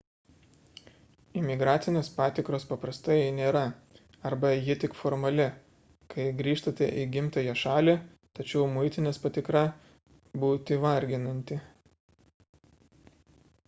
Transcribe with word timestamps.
imigracinės 1.41 2.07
patikros 2.15 2.63
paprastai 2.69 3.17
nėra 3.39 3.61
arba 4.29 4.51
ji 4.69 4.77
tik 4.85 4.95
formali 5.03 5.45
kai 6.15 6.25
grįžtate 6.41 6.87
į 7.03 7.05
gimtąją 7.17 7.55
šalį 7.67 7.95
tačiau 8.41 8.65
muitinės 8.81 9.21
patikra 9.29 9.65
būti 10.47 10.83
varginanti 10.89 11.59